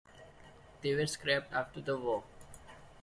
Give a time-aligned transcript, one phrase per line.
[0.81, 2.23] They were scrapped after the war.